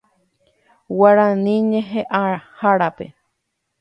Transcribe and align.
Guarani 0.97 1.55
ñe'ẽhárape. 1.71 3.05